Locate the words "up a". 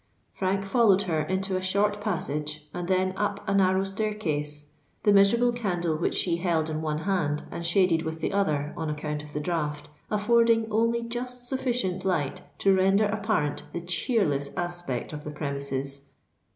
3.15-3.53